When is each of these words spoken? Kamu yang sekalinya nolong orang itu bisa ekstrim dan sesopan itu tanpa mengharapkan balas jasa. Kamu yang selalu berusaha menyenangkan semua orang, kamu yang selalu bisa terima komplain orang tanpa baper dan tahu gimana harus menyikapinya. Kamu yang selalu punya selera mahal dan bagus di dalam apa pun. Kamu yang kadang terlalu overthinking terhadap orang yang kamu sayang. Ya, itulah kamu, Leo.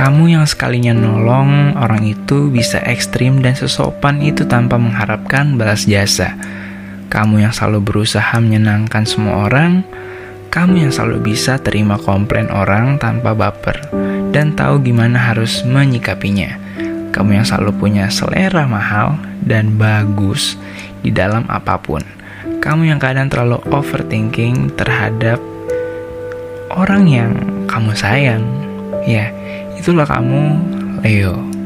Kamu 0.00 0.32
yang 0.32 0.48
sekalinya 0.48 0.96
nolong 0.96 1.76
orang 1.76 2.08
itu 2.08 2.48
bisa 2.48 2.80
ekstrim 2.88 3.44
dan 3.44 3.52
sesopan 3.52 4.24
itu 4.24 4.48
tanpa 4.48 4.80
mengharapkan 4.80 5.60
balas 5.60 5.84
jasa. 5.84 6.40
Kamu 7.12 7.44
yang 7.44 7.52
selalu 7.52 7.84
berusaha 7.84 8.32
menyenangkan 8.40 9.04
semua 9.04 9.44
orang, 9.44 9.84
kamu 10.48 10.88
yang 10.88 10.92
selalu 10.96 11.20
bisa 11.28 11.60
terima 11.60 12.00
komplain 12.00 12.48
orang 12.48 12.96
tanpa 12.96 13.36
baper 13.36 13.76
dan 14.32 14.56
tahu 14.56 14.80
gimana 14.80 15.20
harus 15.20 15.60
menyikapinya. 15.68 16.56
Kamu 17.12 17.36
yang 17.36 17.44
selalu 17.44 17.76
punya 17.76 18.08
selera 18.08 18.64
mahal 18.64 19.20
dan 19.44 19.76
bagus 19.76 20.56
di 21.04 21.12
dalam 21.12 21.44
apa 21.52 21.76
pun. 21.76 22.00
Kamu 22.64 22.88
yang 22.88 22.96
kadang 22.96 23.28
terlalu 23.28 23.60
overthinking 23.68 24.72
terhadap 24.80 25.36
orang 26.72 27.04
yang 27.04 27.36
kamu 27.68 27.92
sayang. 27.92 28.48
Ya, 29.04 29.32
itulah 29.80 30.04
kamu, 30.04 30.60
Leo. 31.00 31.59